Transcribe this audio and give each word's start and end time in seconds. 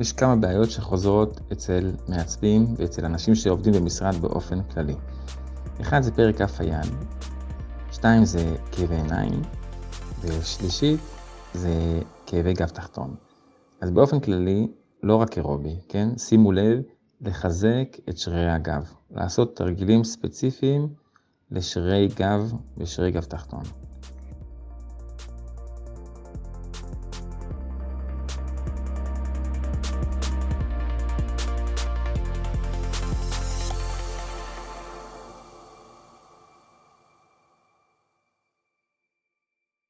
יש 0.00 0.12
כמה 0.12 0.36
בעיות 0.36 0.70
שחוזרות 0.70 1.40
אצל 1.52 1.92
מעצבים 2.08 2.74
ואצל 2.76 3.04
אנשים 3.04 3.34
שעובדים 3.34 3.72
במשרד 3.72 4.14
באופן 4.14 4.62
כללי. 4.62 4.94
אחד 5.80 6.00
זה 6.00 6.12
פרק 6.12 6.36
כף 6.36 6.60
היד, 6.60 6.86
שתיים 7.92 8.24
זה 8.24 8.56
כאבי 8.72 8.94
עיניים, 8.94 9.42
ושלישית 10.20 11.00
זה 11.54 12.00
כאבי 12.26 12.52
גב 12.52 12.68
תחתון. 12.68 13.14
אז 13.80 13.90
באופן 13.90 14.20
כללי, 14.20 14.68
לא 15.02 15.16
רק 15.16 15.36
אירובי, 15.36 15.76
כן? 15.88 16.08
שימו 16.18 16.52
לב 16.52 16.82
לחזק 17.20 17.96
את 18.08 18.18
שרירי 18.18 18.50
הגב, 18.50 18.92
לעשות 19.10 19.56
תרגילים 19.56 20.04
ספציפיים 20.04 20.88
לשרירי 21.50 22.08
גב 22.16 22.52
ושרירי 22.78 23.10
גב 23.10 23.24
תחתון. 23.24 23.62